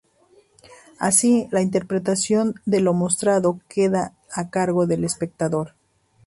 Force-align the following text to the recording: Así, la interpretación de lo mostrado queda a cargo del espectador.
Así, 0.97 1.47
la 1.51 1.61
interpretación 1.61 2.55
de 2.65 2.79
lo 2.79 2.95
mostrado 2.95 3.59
queda 3.69 4.15
a 4.33 4.49
cargo 4.49 4.87
del 4.87 5.03
espectador. 5.03 5.75